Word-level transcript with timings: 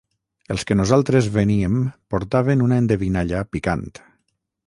Els 0.53 0.63
que 0.69 0.77
nosaltres 0.77 1.27
veníem 1.35 1.75
portaven 2.15 2.65
una 2.69 2.81
endevinalla 2.85 3.43
picant. 3.57 3.87